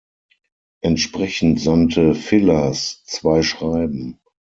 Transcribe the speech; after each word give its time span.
Entsprechend 0.81 1.59
sandte 1.61 2.15
Villars 2.15 3.03
zwei 3.05 3.43
Schreiben. 3.43 4.19